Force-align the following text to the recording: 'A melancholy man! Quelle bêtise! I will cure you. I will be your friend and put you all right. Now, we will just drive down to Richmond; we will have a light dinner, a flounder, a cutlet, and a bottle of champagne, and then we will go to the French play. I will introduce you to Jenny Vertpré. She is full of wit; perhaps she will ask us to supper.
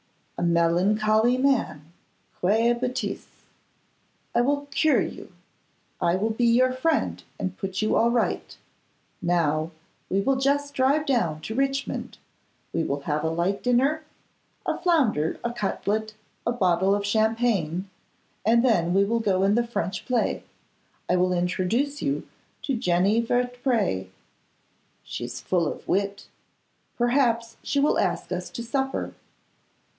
'A 0.35 0.43
melancholy 0.43 1.37
man! 1.37 1.93
Quelle 2.39 2.73
bêtise! 2.73 3.27
I 4.33 4.41
will 4.41 4.65
cure 4.71 5.01
you. 5.03 5.31
I 6.01 6.15
will 6.15 6.31
be 6.31 6.45
your 6.47 6.73
friend 6.73 7.23
and 7.39 7.55
put 7.55 7.83
you 7.83 7.95
all 7.95 8.09
right. 8.09 8.57
Now, 9.21 9.69
we 10.09 10.19
will 10.21 10.37
just 10.37 10.73
drive 10.73 11.05
down 11.05 11.41
to 11.41 11.53
Richmond; 11.53 12.17
we 12.73 12.83
will 12.83 13.01
have 13.01 13.23
a 13.23 13.29
light 13.29 13.61
dinner, 13.61 14.01
a 14.65 14.75
flounder, 14.75 15.39
a 15.43 15.53
cutlet, 15.53 16.15
and 16.47 16.55
a 16.55 16.57
bottle 16.57 16.95
of 16.95 17.05
champagne, 17.05 17.87
and 18.43 18.65
then 18.65 18.95
we 18.95 19.03
will 19.05 19.19
go 19.19 19.47
to 19.47 19.53
the 19.53 19.67
French 19.67 20.07
play. 20.07 20.43
I 21.07 21.15
will 21.17 21.33
introduce 21.33 22.01
you 22.01 22.27
to 22.63 22.75
Jenny 22.75 23.21
Vertpré. 23.21 24.09
She 25.03 25.25
is 25.25 25.41
full 25.41 25.71
of 25.71 25.87
wit; 25.87 26.27
perhaps 26.97 27.57
she 27.61 27.79
will 27.79 27.99
ask 27.99 28.31
us 28.31 28.49
to 28.49 28.63
supper. 28.63 29.13